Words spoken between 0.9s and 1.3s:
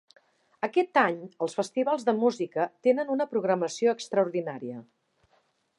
any